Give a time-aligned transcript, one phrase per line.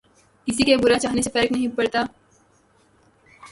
[0.47, 2.03] کســـی کے برا چاہنے سے فرق نہیں پڑتا